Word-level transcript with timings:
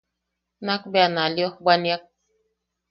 Nakbea 0.65 1.07
na 1.15 1.23
liojbwaniak. 1.33 2.03